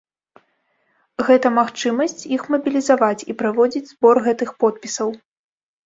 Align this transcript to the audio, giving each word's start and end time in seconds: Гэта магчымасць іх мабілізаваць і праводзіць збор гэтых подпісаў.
Гэта 1.27 1.51
магчымасць 1.59 2.27
іх 2.39 2.49
мабілізаваць 2.55 3.25
і 3.31 3.39
праводзіць 3.45 3.87
збор 3.95 4.15
гэтых 4.29 4.49
подпісаў. 4.67 5.09